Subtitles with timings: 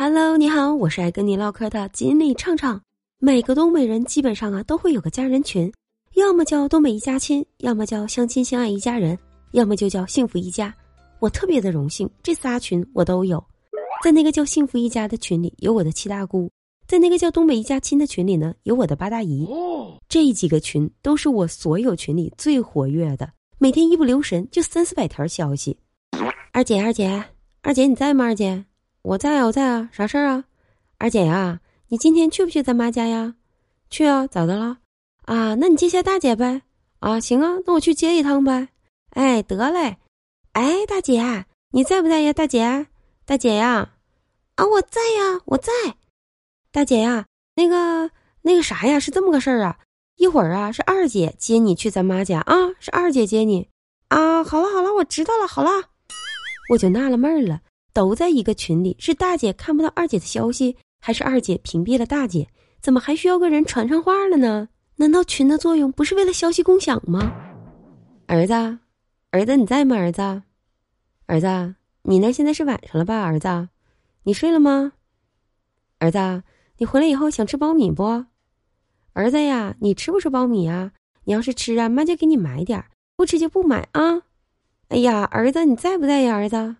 [0.00, 2.80] Hello，你好，我是爱跟你唠嗑的锦鲤畅畅。
[3.18, 5.72] 每个东北人基本上啊都会有个家人群，
[6.14, 9.18] 要么叫东北一家亲，要么叫相亲相爱一家人，
[9.50, 10.72] 要么就叫幸福一家。
[11.18, 13.44] 我特别的荣幸，这仨群我都有。
[14.00, 16.48] 在那个叫幸福一家的群里有我的七大姑，
[16.86, 19.48] 在那个叫东北一家亲的群里呢有我的八大姨。
[20.08, 23.28] 这几个群都是我所有群里最活跃的，
[23.58, 25.76] 每天一不留神就三四百条消息。
[26.52, 27.24] 二姐，二姐，
[27.62, 28.26] 二姐你在吗？
[28.26, 28.64] 二姐。
[29.08, 30.44] 我在啊，我在啊，啥事儿啊？
[30.98, 33.36] 二姐呀，你今天去不去咱妈家呀？
[33.88, 34.80] 去啊，咋的了？
[35.24, 36.60] 啊，那你接下大姐呗？
[37.00, 38.68] 啊，行啊，那我去接一趟呗。
[39.12, 39.96] 哎，得嘞。
[40.52, 42.34] 哎，大姐，你在不在呀？
[42.34, 42.86] 大姐，
[43.24, 43.94] 大姐呀，
[44.56, 45.72] 啊，我在呀，我在。
[46.70, 48.10] 大姐呀，那个
[48.42, 49.78] 那个啥呀，是这么个事儿啊。
[50.16, 53.70] 一会儿啊，是二姐接你去咱妈家啊，是二姐接你
[54.08, 54.44] 啊。
[54.44, 55.70] 好了好了，我知道了，好了，
[56.68, 57.62] 我就纳了闷儿了。
[57.98, 62.46] 都在一个群里，是大姐看不到二姐的消息，还是二姐屏蔽了大姐？
[62.80, 64.68] 怎么还需要个人传上话了呢？
[64.94, 67.32] 难道群的作用不是为了消息共享吗？
[68.28, 68.52] 儿子，
[69.32, 69.96] 儿子你在吗？
[69.96, 70.22] 儿子，
[71.26, 73.20] 儿子，你那现在是晚上了吧？
[73.24, 73.68] 儿子，
[74.22, 74.92] 你睡了吗？
[75.98, 76.44] 儿子，
[76.76, 78.26] 你回来以后想吃苞米不？
[79.12, 80.92] 儿子呀，你吃不吃苞米啊？
[81.24, 82.80] 你要是吃啊，妈就给你买点；
[83.16, 84.22] 不吃就不买啊。
[84.86, 86.36] 哎呀，儿子，你在不在呀？
[86.36, 86.76] 儿子。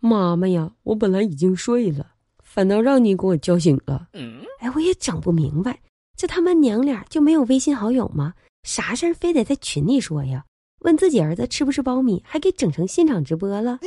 [0.00, 4.08] 妈妈呀，我本来已经睡了，反倒让你给我叫醒了。
[4.12, 5.80] 嗯哎，我也整不明白，
[6.16, 8.34] 这他妈娘俩就没有微信好友吗？
[8.62, 10.44] 啥事儿非得在群里说呀？
[10.80, 13.80] 问自己儿子吃不吃苞米，还给整成现场直播了。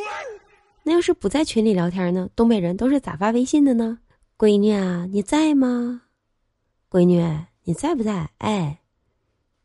[0.84, 2.30] 那要是不在群里聊天呢？
[2.36, 4.00] 东北人都是咋发微信的呢？
[4.38, 6.02] 闺女啊，你在吗？
[6.90, 7.24] 闺女，
[7.64, 8.32] 你在不在？
[8.40, 8.82] 哎，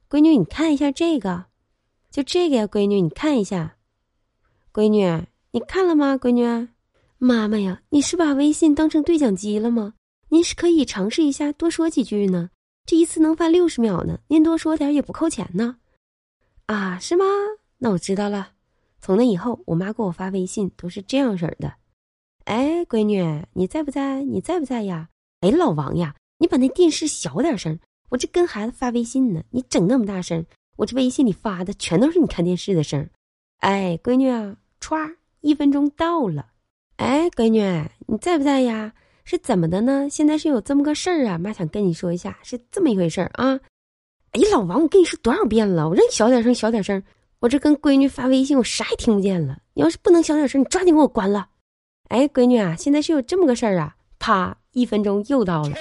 [0.08, 1.46] 闺女，你看一下这个，
[2.10, 3.76] 就这个呀，闺女，你看一下，
[4.72, 5.26] 闺女。
[5.52, 6.68] 你看了吗，闺女？
[7.18, 9.94] 妈妈呀，你是把微信当成对讲机了吗？
[10.28, 12.50] 您是可以尝试一下多说几句呢，
[12.84, 15.78] 这一次能发六十秒呢，您多说点也不扣钱呢。
[16.66, 17.24] 啊，是吗？
[17.78, 18.52] 那我知道了。
[19.00, 21.74] 从那以后，我妈给我发微信都是这样式的。
[22.44, 24.22] 哎，闺女，你在不在？
[24.22, 25.08] 你在不在呀？
[25.40, 27.78] 哎，老王呀，你把那电视小点声，
[28.10, 30.44] 我这跟孩子发微信呢，你整那么大声，
[30.76, 33.08] 我这微信里发的全都是你看电视的声。
[33.60, 35.16] 哎，闺女啊，歘。
[35.46, 36.44] 一分钟到了，
[36.96, 37.60] 哎，闺女，
[38.08, 38.92] 你在不在呀？
[39.22, 40.08] 是怎么的呢？
[40.10, 43.56] 现在是有这么个事儿啊，妈想跟你说一下，是这么一回事儿啊。
[44.32, 47.00] 哎，老王，我跟你说多少遍了，我让你小点声，小点声。
[47.38, 49.56] 我这跟闺女发微信，我啥也听不见了。
[49.72, 51.48] 你要是不能小点声，你抓紧给我关了。
[52.08, 53.94] 哎，闺女啊，现在是有这么个事儿啊。
[54.18, 55.74] 啪，一分钟又到了。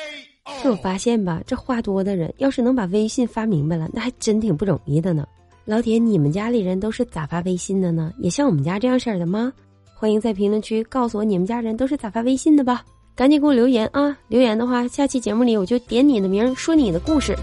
[0.62, 5.28] 是我发现吧，这话多的人，要是能把微信发明白了，那还真挺不容易的呢。
[5.66, 8.14] 老铁，你们家里人都是咋发微信的呢？
[8.20, 9.52] 也像我们家这样式儿的吗？
[9.96, 12.86] 欢迎在评论区告诉我你们家人都是咋发微信的吧！
[13.16, 14.16] 赶紧给我留言啊！
[14.28, 17.36] 留言的话，下期节目里我就点你的名，说你的故事。